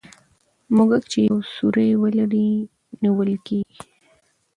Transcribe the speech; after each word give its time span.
موږک 0.75 1.03
چي 1.11 1.19
یو 1.29 1.37
سوری 1.55 1.89
ولري 2.01 2.49
نیول 3.01 3.29
کېږي. 3.47 3.77